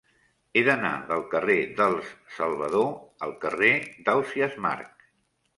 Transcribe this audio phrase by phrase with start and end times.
[0.53, 2.89] He d'anar del carrer dels Salvador
[3.27, 3.73] al carrer
[4.09, 5.11] d'Ausiàs Marc.